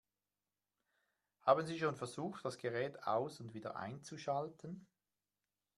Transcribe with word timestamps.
Haben 1.43 1.67
Sie 1.67 1.77
schon 1.77 1.95
versucht, 1.95 2.43
das 2.43 2.57
Gerät 2.57 3.03
aus- 3.03 3.39
und 3.39 3.53
wieder 3.53 3.75
einzuschalten? 3.75 4.87